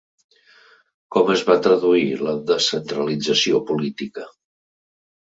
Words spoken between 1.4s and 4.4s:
va traduir la descentralització política?